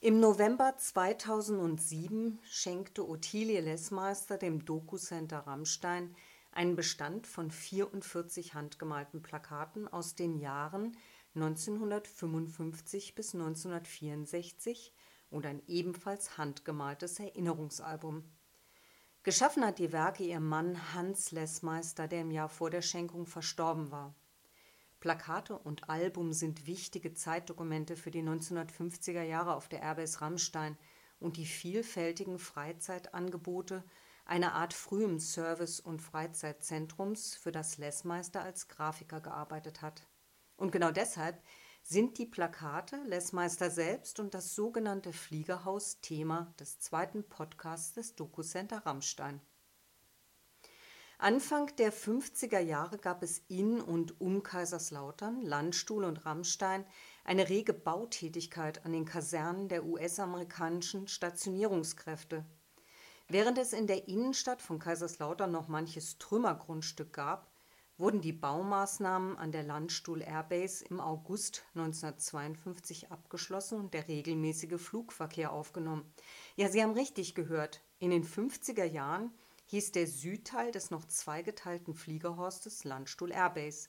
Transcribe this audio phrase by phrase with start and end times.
[0.00, 6.14] Im November 2007 schenkte Ottilie Lessmeister dem Doku-Center Rammstein
[6.52, 10.96] einen Bestand von 44 handgemalten Plakaten aus den Jahren
[11.34, 14.94] 1955 bis 1964
[15.30, 18.22] und ein ebenfalls handgemaltes Erinnerungsalbum.
[19.24, 23.90] Geschaffen hat die Werke ihr Mann Hans Lessmeister, der im Jahr vor der Schenkung verstorben
[23.90, 24.14] war.
[25.00, 30.76] Plakate und Album sind wichtige Zeitdokumente für die 1950er Jahre auf der Airbase Rammstein
[31.20, 33.84] und die vielfältigen Freizeitangebote,
[34.24, 40.06] eine Art frühem Service- und Freizeitzentrums, für das Lessmeister als Grafiker gearbeitet hat.
[40.56, 41.42] Und genau deshalb
[41.82, 48.84] sind die Plakate, Lessmeister selbst und das sogenannte Fliegerhaus Thema des zweiten Podcasts des Doku-Center
[48.84, 49.40] Rammstein.
[51.20, 56.84] Anfang der 50er Jahre gab es in und um Kaiserslautern, Landstuhl und Rammstein
[57.24, 62.44] eine rege Bautätigkeit an den Kasernen der US-amerikanischen Stationierungskräfte.
[63.26, 67.50] Während es in der Innenstadt von Kaiserslautern noch manches Trümmergrundstück gab,
[67.96, 75.52] wurden die Baumaßnahmen an der Landstuhl Airbase im August 1952 abgeschlossen und der regelmäßige Flugverkehr
[75.52, 76.08] aufgenommen.
[76.54, 79.32] Ja, Sie haben richtig gehört, in den 50er Jahren
[79.68, 83.88] hieß der Südteil des noch zweigeteilten Fliegerhorstes Landstuhl Airbase.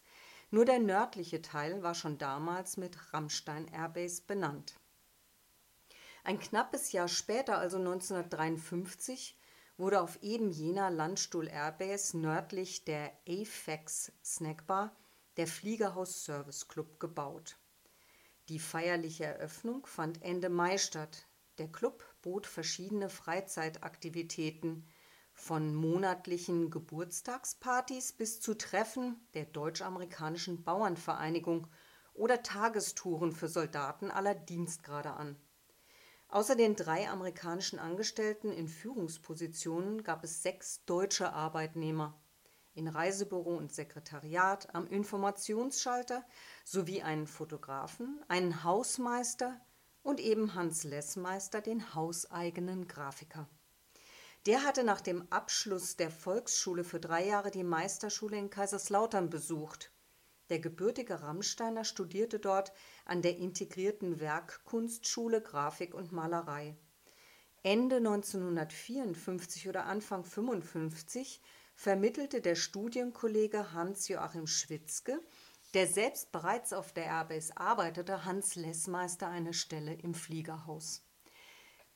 [0.52, 4.75] Nur der nördliche Teil war schon damals mit Rammstein Airbase benannt.
[6.25, 9.38] Ein knappes Jahr später, also 1953,
[9.77, 14.93] wurde auf eben jener Landstuhl Airbase nördlich der AFEX Snackbar
[15.38, 17.58] der Fliegerhaus Service Club gebaut.
[18.49, 21.27] Die feierliche Eröffnung fand Ende Mai statt.
[21.58, 24.86] Der Club bot verschiedene Freizeitaktivitäten,
[25.40, 31.68] von monatlichen Geburtstagspartys bis zu Treffen der Deutsch-Amerikanischen Bauernvereinigung
[32.14, 35.38] oder Tagestouren für Soldaten aller Dienstgrade an.
[36.28, 42.20] Außer den drei amerikanischen Angestellten in Führungspositionen gab es sechs deutsche Arbeitnehmer
[42.76, 46.23] in Reisebüro und Sekretariat, am Informationsschalter
[46.64, 49.60] sowie einen Fotografen, einen Hausmeister
[50.04, 53.49] und eben Hans Lessmeister, den hauseigenen Grafiker.
[54.45, 59.92] Der hatte nach dem Abschluss der Volksschule für drei Jahre die Meisterschule in Kaiserslautern besucht.
[60.50, 62.72] Der gebürtige Rammsteiner studierte dort
[63.05, 66.78] an der integrierten Werkkunstschule Grafik und Malerei.
[67.64, 71.42] Ende 1954 oder Anfang 1955
[71.76, 75.20] vermittelte der Studienkollege Hans-Joachim Schwitzke,
[75.73, 81.04] der selbst bereits auf der Airbase arbeitete, Hans Lessmeister eine Stelle im Fliegerhaus.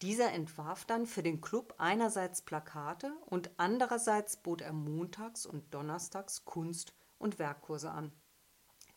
[0.03, 6.44] Dieser entwarf dann für den Club einerseits Plakate und andererseits bot er montags und donnerstags
[6.44, 8.12] Kunst- und Werkkurse an.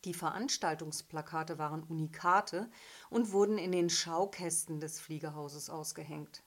[0.05, 2.69] Die Veranstaltungsplakate waren Unikate
[3.09, 6.43] und wurden in den Schaukästen des Fliegerhauses ausgehängt.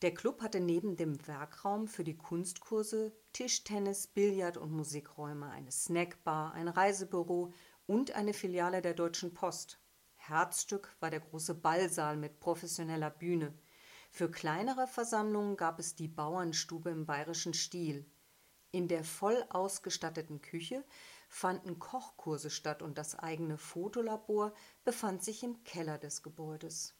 [0.00, 6.54] Der Club hatte neben dem Werkraum für die Kunstkurse Tischtennis, Billard und Musikräume, eine Snackbar,
[6.54, 7.52] ein Reisebüro
[7.84, 9.78] und eine Filiale der Deutschen Post.
[10.28, 13.52] Herzstück war der große Ballsaal mit professioneller Bühne.
[14.10, 18.10] Für kleinere Versammlungen gab es die Bauernstube im bayerischen Stil.
[18.70, 20.82] In der voll ausgestatteten Küche
[21.28, 24.54] fanden Kochkurse statt und das eigene Fotolabor
[24.84, 26.94] befand sich im Keller des Gebäudes.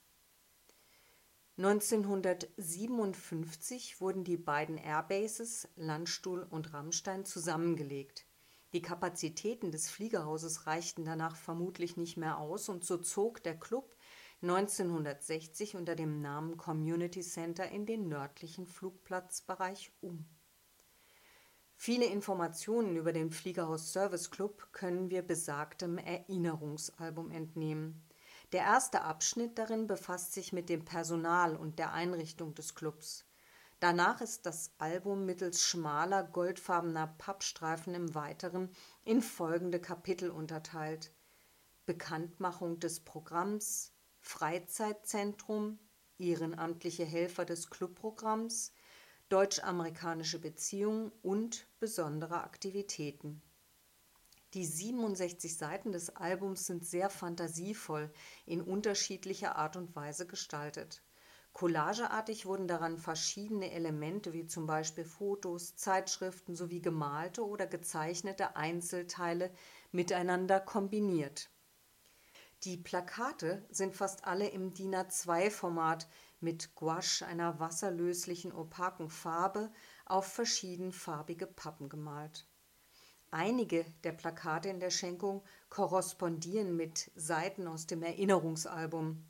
[1.56, 8.26] 1957 wurden die beiden Airbases Landstuhl und Rammstein zusammengelegt.
[8.74, 13.94] Die Kapazitäten des Fliegerhauses reichten danach vermutlich nicht mehr aus und so zog der Club
[14.42, 20.26] 1960 unter dem Namen Community Center in den nördlichen Flugplatzbereich um.
[21.76, 28.02] Viele Informationen über den Fliegerhaus Service Club können wir besagtem Erinnerungsalbum entnehmen.
[28.50, 33.24] Der erste Abschnitt darin befasst sich mit dem Personal und der Einrichtung des Clubs.
[33.80, 38.70] Danach ist das Album mittels schmaler, goldfarbener Pappstreifen im Weiteren
[39.04, 41.12] in folgende Kapitel unterteilt:
[41.86, 45.78] Bekanntmachung des Programms, Freizeitzentrum,
[46.18, 48.72] ehrenamtliche Helfer des Clubprogramms,
[49.28, 53.42] deutsch-amerikanische Beziehungen und besondere Aktivitäten.
[54.54, 58.12] Die 67 Seiten des Albums sind sehr fantasievoll
[58.46, 61.02] in unterschiedlicher Art und Weise gestaltet.
[61.54, 69.52] Collageartig wurden daran verschiedene Elemente wie zum Beispiel Fotos, Zeitschriften sowie gemalte oder gezeichnete Einzelteile
[69.92, 71.48] miteinander kombiniert.
[72.64, 76.08] Die Plakate sind fast alle im DIN A2-Format
[76.40, 79.70] mit Gouache, einer wasserlöslichen opaken Farbe,
[80.06, 82.48] auf verschiedenfarbige Pappen gemalt.
[83.30, 89.24] Einige der Plakate in der Schenkung korrespondieren mit Seiten aus dem Erinnerungsalbum.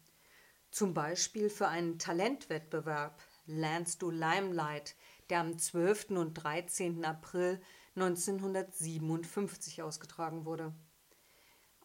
[0.75, 4.97] Zum Beispiel für einen Talentwettbewerb Lernst du Limelight,
[5.31, 6.11] der am 12.
[6.11, 7.05] und 13.
[7.05, 7.63] April
[7.95, 10.75] 1957 ausgetragen wurde.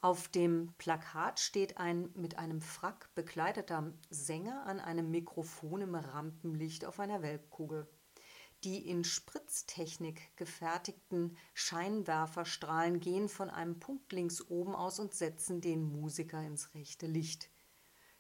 [0.02, 6.84] Auf dem Plakat steht ein mit einem Frack bekleideter Sänger an einem Mikrofon im Rampenlicht
[6.84, 7.88] auf einer Weltkugel.
[8.64, 15.84] Die in Spritztechnik gefertigten Scheinwerferstrahlen gehen von einem Punkt links oben aus und setzen den
[15.84, 17.52] Musiker ins rechte Licht.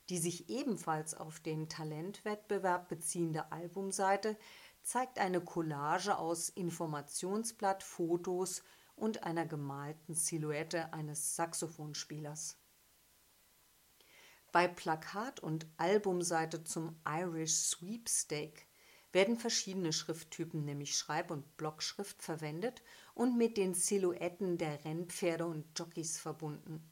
[0.09, 4.38] Die sich ebenfalls auf den Talentwettbewerb beziehende Albumseite
[4.81, 8.63] zeigt eine Collage aus Informationsblatt, Fotos
[8.95, 12.57] und einer gemalten Silhouette eines Saxophonspielers.
[14.51, 18.63] Bei Plakat und Albumseite zum Irish Sweepstake
[19.11, 22.81] werden verschiedene Schrifttypen, nämlich Schreib- und Blockschrift, verwendet
[23.13, 26.89] und mit den Silhouetten der Rennpferde und Jockeys verbunden.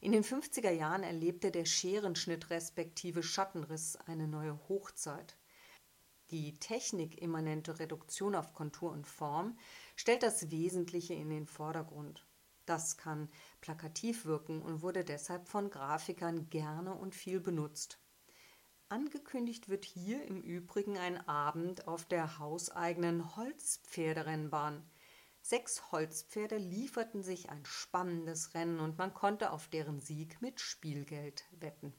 [0.00, 5.36] In den 50er Jahren erlebte der Scherenschnitt respektive Schattenriss eine neue Hochzeit.
[6.30, 9.56] Die technikimmanente Reduktion auf Kontur und Form
[9.94, 12.26] stellt das Wesentliche in den Vordergrund.
[12.66, 18.00] Das kann plakativ wirken und wurde deshalb von Grafikern gerne und viel benutzt.
[18.88, 24.84] Angekündigt wird hier im Übrigen ein Abend auf der hauseigenen Holzpferderennbahn.
[25.48, 31.44] Sechs Holzpferde lieferten sich ein spannendes Rennen und man konnte auf deren Sieg mit Spielgeld
[31.52, 31.94] wetten.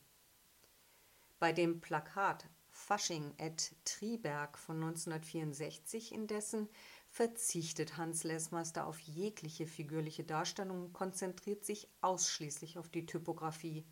[1.40, 6.68] Bei dem Plakat Fasching et Triberg von 1964 indessen
[7.08, 13.86] verzichtet Hans Lessmeister auf jegliche figürliche Darstellung und konzentriert sich ausschließlich auf die Typografie.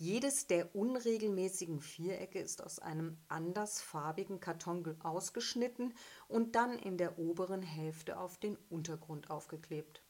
[0.00, 5.92] Jedes der unregelmäßigen Vierecke ist aus einem andersfarbigen Karton ausgeschnitten
[6.28, 10.04] und dann in der oberen Hälfte auf den Untergrund aufgeklebt.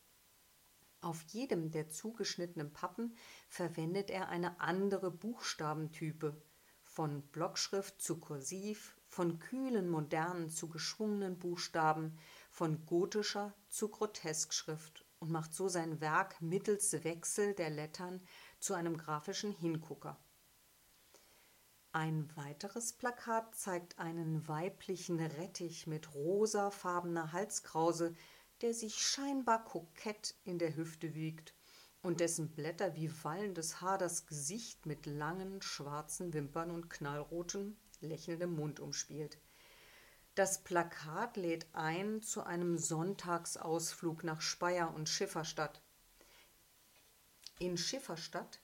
[1.01, 3.17] Auf jedem der zugeschnittenen Pappen
[3.49, 6.37] verwendet er eine andere Buchstabentype
[6.85, 12.19] von Blockschrift zu Kursiv, von kühlen modernen zu geschwungenen Buchstaben,
[12.51, 18.21] von gotischer zu Groteskschrift und macht so sein Werk mittels Wechsel der Lettern
[18.61, 20.19] zu einem grafischen Hingucker.
[21.93, 28.15] Ein weiteres Plakat zeigt einen weiblichen Rettich mit rosafarbener Halskrause,
[28.61, 31.55] der sich scheinbar kokett in der Hüfte wiegt
[32.03, 38.55] und dessen Blätter wie wallendes Haar das Gesicht mit langen schwarzen Wimpern und knallrotem, lächelndem
[38.55, 39.39] Mund umspielt.
[40.35, 45.83] Das Plakat lädt ein zu einem Sonntagsausflug nach Speyer und Schifferstadt.
[47.59, 48.61] In Schifferstadt,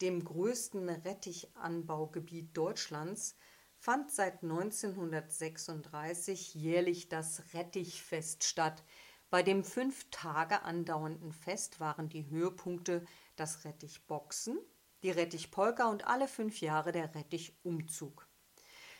[0.00, 3.36] dem größten Rettichanbaugebiet Deutschlands,
[3.76, 8.82] fand seit 1936 jährlich das Rettichfest statt,
[9.30, 13.04] bei dem fünf Tage andauernden Fest waren die Höhepunkte
[13.36, 14.58] das Rettichboxen,
[15.02, 18.26] die Rettichpolka und alle fünf Jahre der Rettichumzug.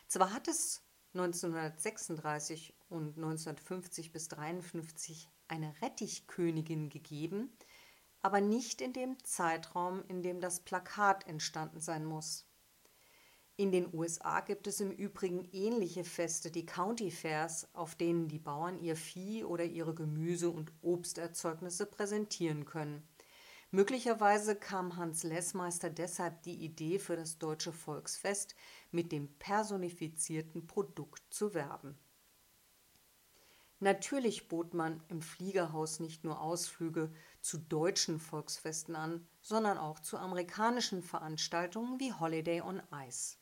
[0.07, 0.83] Zwar hat es
[1.15, 7.51] 1936 und 1950 bis 1953 eine Rettichkönigin gegeben,
[8.21, 12.45] aber nicht in dem Zeitraum, in dem das Plakat entstanden sein muss.
[13.59, 18.39] In den USA gibt es im Übrigen ähnliche Feste, die County Fairs, auf denen die
[18.39, 23.05] Bauern ihr Vieh oder ihre Gemüse- und Obsterzeugnisse präsentieren können.
[23.71, 28.55] Möglicherweise kam Hans Lessmeister deshalb die Idee für das deutsche Volksfest,
[28.91, 31.99] mit dem personifizierten Produkt zu werben.
[33.81, 40.17] Natürlich bot man im Fliegerhaus nicht nur Ausflüge zu deutschen Volksfesten an, sondern auch zu
[40.17, 43.37] amerikanischen Veranstaltungen wie Holiday on Ice.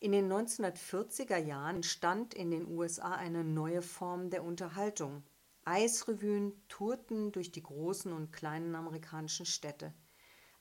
[0.00, 5.22] In den 1940er Jahren entstand in den USA eine neue Form der Unterhaltung.
[5.64, 9.94] Eisrevuen tourten durch die großen und kleinen amerikanischen Städte.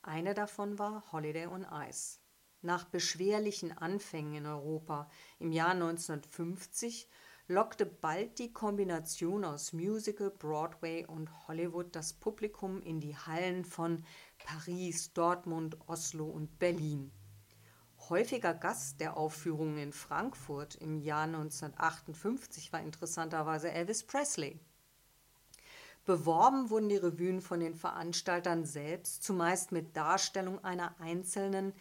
[0.03, 2.19] Eine davon war Holiday on Ice.
[2.61, 7.09] Nach beschwerlichen Anfängen in Europa im Jahr 1950
[7.53, 14.03] lockte bald die Kombination aus Musical, Broadway und Hollywood das Publikum in die Hallen von
[14.39, 17.11] Paris, Dortmund, Oslo und Berlin.
[18.09, 24.59] Häufiger Gast der Aufführungen in Frankfurt im Jahr 1958 war interessanterweise Elvis Presley.
[26.05, 31.71] Beworben wurden die Revuen von den Veranstaltern selbst, zumeist mit Darstellung einer einzelnen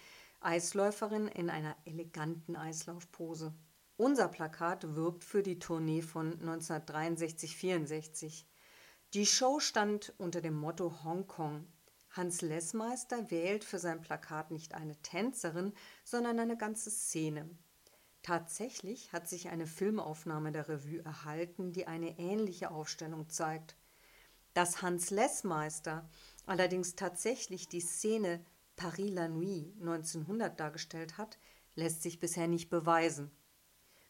[0.40, 3.54] Eisläuferin in einer eleganten Eislaufpose.
[3.96, 8.44] Unser Plakat wirbt für die Tournee von 1963-64.
[9.14, 11.66] Die Show stand unter dem Motto Hongkong
[12.12, 15.72] Hans Lessmeister wählt für sein Plakat nicht eine Tänzerin,
[16.04, 17.48] sondern eine ganze Szene.
[18.22, 23.76] Tatsächlich hat sich eine Filmaufnahme der Revue erhalten, die eine ähnliche Aufstellung zeigt.
[24.52, 26.08] Dass Hans Lessmeister
[26.44, 28.44] allerdings tatsächlich die Szene
[28.76, 31.38] Paris la Nuit 1900 dargestellt hat,
[31.74, 33.30] lässt sich bisher nicht beweisen.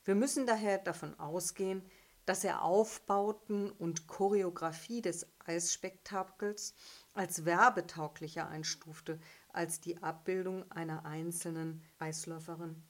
[0.05, 1.83] Wir müssen daher davon ausgehen,
[2.25, 6.75] dass er Aufbauten und Choreografie des Eisspektakels
[7.15, 9.21] als werbetauglicher einstufte
[9.53, 12.83] als die Abbildung einer einzelnen Eisläuferin.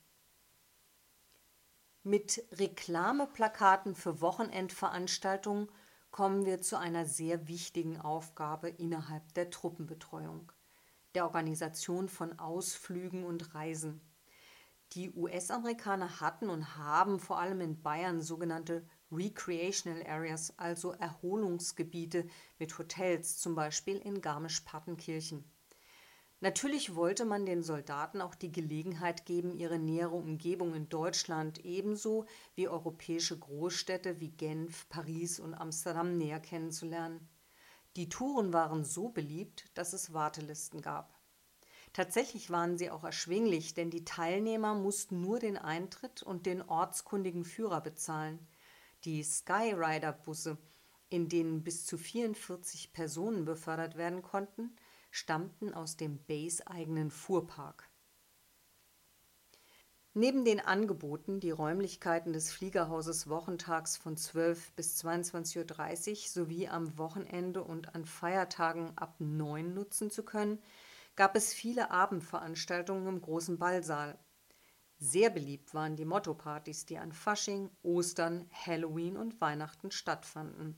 [2.04, 5.68] Mit Reklameplakaten für Wochenendveranstaltungen
[6.10, 10.52] kommen wir zu einer sehr wichtigen Aufgabe innerhalb der Truppenbetreuung,
[11.14, 14.00] der Organisation von Ausflügen und Reisen.
[14.92, 22.26] Die US-Amerikaner hatten und haben vor allem in Bayern sogenannte Recreational Areas, also Erholungsgebiete
[22.58, 25.50] mit Hotels, zum Beispiel in Garmisch-Partenkirchen.
[26.40, 32.26] Natürlich wollte man den Soldaten auch die Gelegenheit geben, ihre nähere Umgebung in Deutschland ebenso
[32.54, 37.28] wie europäische Großstädte wie Genf, Paris und Amsterdam näher kennenzulernen.
[37.96, 41.21] Die Touren waren so beliebt, dass es Wartelisten gab.
[41.92, 47.44] Tatsächlich waren sie auch erschwinglich, denn die Teilnehmer mussten nur den Eintritt und den ortskundigen
[47.44, 48.38] Führer bezahlen.
[49.04, 50.56] Die Skyrider-Busse,
[51.10, 54.74] in denen bis zu 44 Personen befördert werden konnten,
[55.10, 57.90] stammten aus dem Base-eigenen Fuhrpark.
[60.14, 66.98] Neben den Angeboten, die Räumlichkeiten des Fliegerhauses wochentags von 12 bis 22.30 Uhr sowie am
[66.98, 70.58] Wochenende und an Feiertagen ab 9 nutzen zu können,
[71.22, 74.18] gab es viele Abendveranstaltungen im großen Ballsaal.
[74.98, 80.76] Sehr beliebt waren die Motto-Partys, die an Fasching, Ostern, Halloween und Weihnachten stattfanden.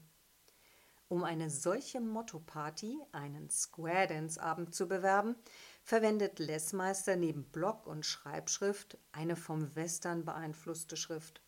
[1.08, 5.34] Um eine solche Motto-Party, einen Square Dance-Abend zu bewerben,
[5.82, 11.40] verwendet Lessmeister neben Block und Schreibschrift eine vom Western beeinflusste Schrift.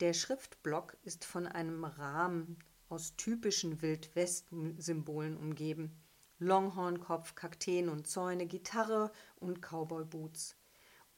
[0.00, 6.02] Der Schriftblock ist von einem Rahmen aus typischen Wildwest-Symbolen umgeben.
[6.38, 10.56] Longhornkopf, Kakteen und Zäune, Gitarre und Cowboy-Boots.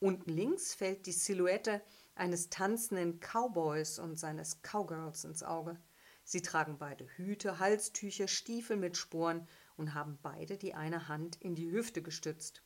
[0.00, 1.82] Unten links fällt die Silhouette
[2.14, 5.76] eines tanzenden Cowboys und seines Cowgirls ins Auge.
[6.22, 11.54] Sie tragen beide Hüte, Halstücher, Stiefel mit Sporen und haben beide die eine Hand in
[11.54, 12.62] die Hüfte gestützt.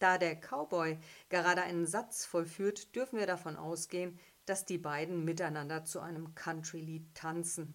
[0.00, 5.84] Da der Cowboy gerade einen Satz vollführt, dürfen wir davon ausgehen, dass die beiden miteinander
[5.84, 7.74] zu einem Country-Lied tanzen.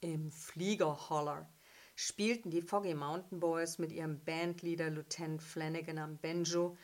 [0.00, 1.48] Im Fliegerholler
[2.00, 6.78] spielten die Foggy Mountain Boys mit ihrem Bandleader Lieutenant Flanagan am Banjo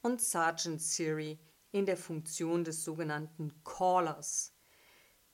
[0.00, 1.38] und Sergeant Siri
[1.72, 4.54] in der Funktion des sogenannten Callers.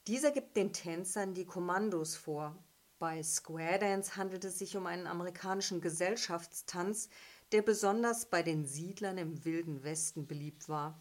[0.08, 2.58] Dieser gibt den Tänzern die Kommandos vor.
[2.98, 7.08] Bei Square Dance handelt es sich um einen amerikanischen Gesellschaftstanz,
[7.52, 11.00] der besonders bei den Siedlern im wilden Westen beliebt war.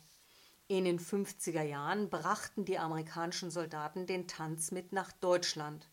[0.68, 5.90] In den 50er Jahren brachten die amerikanischen Soldaten den Tanz mit nach Deutschland.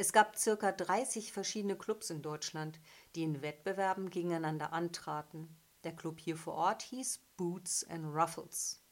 [0.00, 2.80] Es gab circa 30 verschiedene Clubs in Deutschland,
[3.14, 5.54] die in Wettbewerben gegeneinander antraten.
[5.84, 8.82] Der Club hier vor Ort hieß Boots and Ruffles.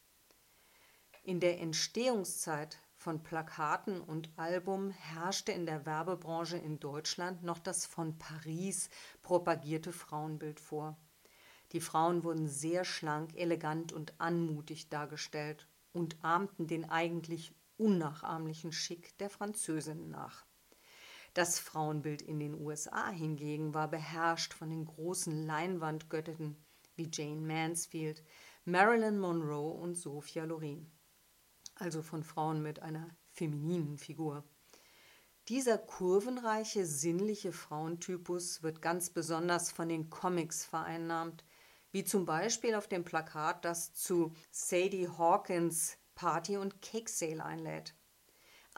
[1.23, 7.87] In der Entstehungszeit von Plakaten und Album herrschte in der Werbebranche in Deutschland noch das
[7.87, 8.91] von Paris
[9.23, 10.99] propagierte Frauenbild vor.
[11.73, 19.17] Die Frauen wurden sehr schlank, elegant und anmutig dargestellt und ahmten den eigentlich unnachahmlichen Schick
[19.17, 20.48] der Französinnen nach.
[21.39, 26.57] Das Frauenbild in den USA hingegen war beherrscht von den großen Leinwandgöttinnen
[26.97, 28.25] wie Jane Mansfield,
[28.65, 30.91] Marilyn Monroe und Sophia Loren
[31.77, 34.43] also von Frauen mit einer femininen Figur.
[35.47, 41.45] Dieser kurvenreiche, sinnliche Frauentypus wird ganz besonders von den Comics vereinnahmt,
[41.93, 47.95] wie zum Beispiel auf dem Plakat, das zu Sadie Hawkins Party und Cake Sale einlädt.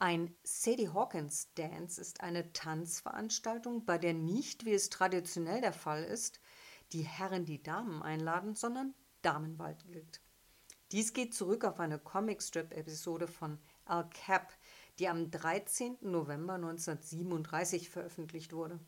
[0.02, 6.04] Ein Sadie Hawkins Dance ist eine Tanzveranstaltung, bei der nicht, wie es traditionell der Fall
[6.04, 6.40] ist,
[6.94, 10.22] die Herren die Damen einladen, sondern Damenwahl gilt.
[10.90, 14.54] Dies geht zurück auf eine Comicstrip-Episode von Al Cap,
[14.98, 15.98] die am 13.
[16.00, 18.80] November 1937 veröffentlicht wurde.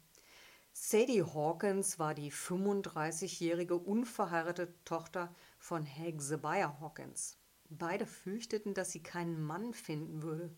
[0.73, 7.37] Sadie Hawkins war die 35-jährige unverheiratete Tochter von Hezekiah Hawkins.
[7.69, 10.57] Beide fürchteten, dass sie keinen Mann finden würde.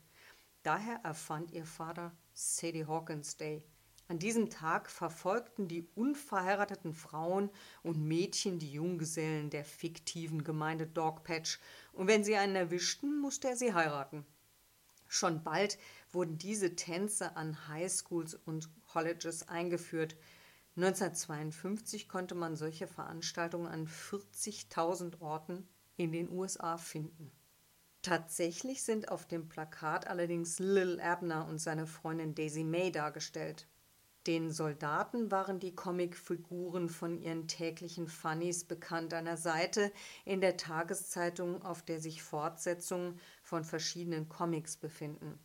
[0.64, 3.62] Daher erfand ihr Vater Sadie Hawkins Day,
[4.08, 7.50] an diesem Tag verfolgten die unverheirateten Frauen
[7.82, 11.60] und Mädchen die Junggesellen der fiktiven Gemeinde Dogpatch,
[11.92, 14.24] und wenn sie einen erwischten, musste er sie heiraten.
[15.06, 15.78] Schon bald
[16.10, 20.16] wurden diese Tänze an Highschools und Colleges eingeführt.
[20.76, 25.68] 1952 konnte man solche Veranstaltungen an 40.000 Orten
[25.98, 27.30] in den USA finden.
[28.04, 33.66] Tatsächlich sind auf dem Plakat allerdings Lil Abner und seine Freundin Daisy May dargestellt.
[34.26, 39.90] Den Soldaten waren die Comicfiguren von ihren täglichen Funnies bekannt, einer Seite
[40.26, 45.38] in der Tageszeitung, auf der sich Fortsetzungen von verschiedenen Comics befinden.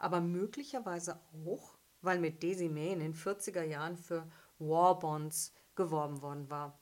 [0.00, 6.50] Aber möglicherweise auch, weil mit Daisy May in den 40er Jahren für Warbonds geworben worden
[6.50, 6.77] war.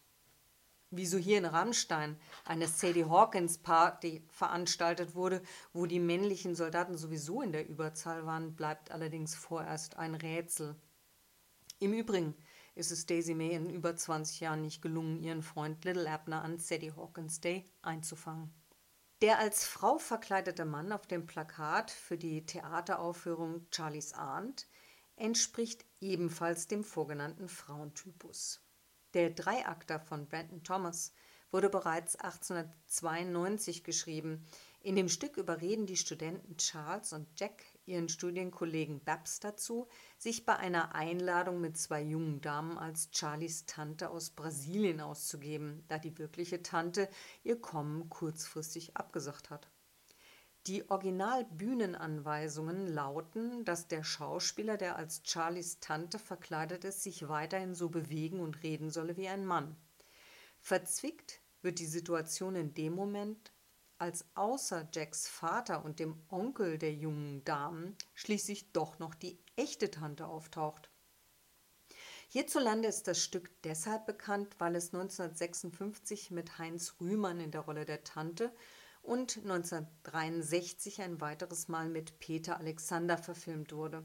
[0.90, 7.42] Wieso hier in Rammstein eine Sadie Hawkins Party veranstaltet wurde, wo die männlichen Soldaten sowieso
[7.42, 10.76] in der Überzahl waren, bleibt allerdings vorerst ein Rätsel.
[11.80, 12.34] Im Übrigen
[12.76, 16.58] ist es Daisy May in über 20 Jahren nicht gelungen, ihren Freund Little Abner an
[16.58, 18.54] Sadie Hawkins Day einzufangen.
[19.22, 24.68] Der als Frau verkleidete Mann auf dem Plakat für die Theateraufführung Charlies Aunt
[25.16, 28.65] entspricht ebenfalls dem vorgenannten Frauentypus.
[29.16, 31.14] Der Dreiakter von Brandon Thomas
[31.50, 34.44] wurde bereits 1892 geschrieben.
[34.82, 40.56] In dem Stück überreden die Studenten Charles und Jack ihren Studienkollegen Babs dazu, sich bei
[40.56, 46.62] einer Einladung mit zwei jungen Damen als Charlies Tante aus Brasilien auszugeben, da die wirkliche
[46.62, 47.08] Tante
[47.42, 49.70] ihr Kommen kurzfristig abgesagt hat.
[50.66, 57.88] Die Originalbühnenanweisungen lauten, dass der Schauspieler, der als Charlies Tante verkleidet ist, sich weiterhin so
[57.88, 59.76] bewegen und reden solle wie ein Mann.
[60.58, 63.52] Verzwickt wird die Situation in dem Moment,
[63.98, 69.92] als außer Jacks Vater und dem Onkel der jungen Damen schließlich doch noch die echte
[69.92, 70.90] Tante auftaucht.
[72.28, 77.84] Hierzulande ist das Stück deshalb bekannt, weil es 1956 mit Heinz Rühmann in der Rolle
[77.84, 78.52] der Tante
[79.06, 84.04] und 1963 ein weiteres Mal mit Peter Alexander verfilmt wurde.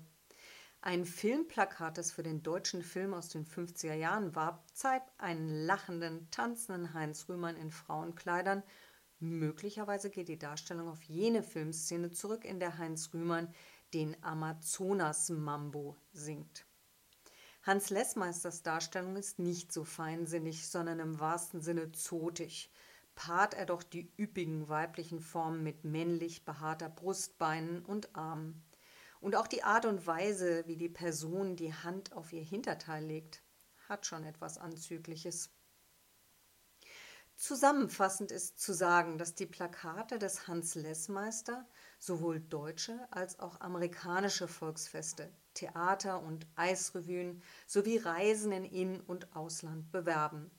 [0.81, 6.29] Ein Filmplakat, das für den deutschen Film aus den 50er Jahren warb, zeigt einen lachenden,
[6.31, 8.63] tanzenden Heinz Rühmann in Frauenkleidern
[9.23, 13.53] Möglicherweise geht die Darstellung auf jene Filmszene zurück, in der Heinz Rühmann
[13.93, 16.65] den Amazonas-Mambo singt.
[17.61, 22.71] Hans Lessmeisters Darstellung ist nicht so feinsinnig, sondern im wahrsten Sinne zotig.
[23.15, 28.63] Paart er doch die üppigen weiblichen Formen mit männlich behaarter Brust, Beinen und Armen.
[29.19, 33.43] Und auch die Art und Weise, wie die Person die Hand auf ihr Hinterteil legt,
[33.87, 35.51] hat schon etwas Anzügliches.
[37.35, 44.47] Zusammenfassend ist zu sagen, dass die Plakate des Hans Lessmeister sowohl deutsche als auch amerikanische
[44.47, 50.51] Volksfeste, Theater- und Eisrevuen sowie Reisen in In- und Ausland bewerben.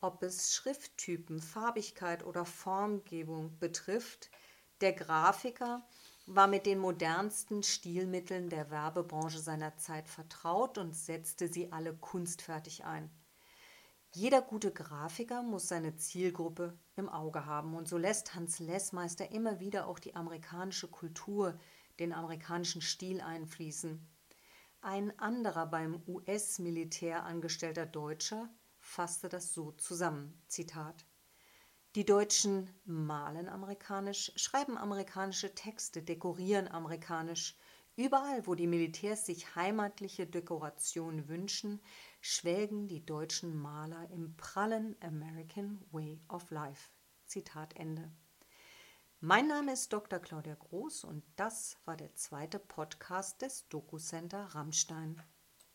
[0.00, 4.30] Ob es Schrifttypen, Farbigkeit oder Formgebung betrifft,
[4.80, 5.84] der Grafiker
[6.26, 12.84] war mit den modernsten Stilmitteln der Werbebranche seiner Zeit vertraut und setzte sie alle kunstfertig
[12.84, 13.10] ein.
[14.14, 19.58] Jeder gute Grafiker muss seine Zielgruppe im Auge haben und so lässt Hans Lessmeister immer
[19.58, 21.58] wieder auch die amerikanische Kultur,
[21.98, 24.06] den amerikanischen Stil einfließen.
[24.80, 28.48] Ein anderer beim US-Militär angestellter Deutscher
[28.88, 30.42] fasste das so zusammen.
[30.48, 31.06] Zitat.
[31.94, 37.56] Die Deutschen malen amerikanisch, schreiben amerikanische Texte, dekorieren amerikanisch.
[37.96, 41.82] Überall, wo die Militärs sich heimatliche Dekoration wünschen,
[42.20, 46.90] schwelgen die deutschen Maler im prallen American Way of Life.
[47.26, 48.10] Zitat Ende.
[49.20, 50.20] Mein Name ist Dr.
[50.20, 55.20] Claudia Groß und das war der zweite Podcast des Doku Center Rammstein.